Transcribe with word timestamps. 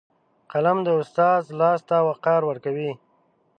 قلم 0.51 0.77
د 0.87 0.89
استاد 1.01 1.41
لاس 1.59 1.79
ته 1.89 1.97
وقار 2.07 2.41
ورکوي 2.49 2.91